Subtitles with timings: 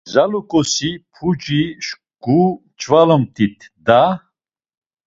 [0.07, 4.01] İgzalukosi puci şǩu mç̌valumt̆it da!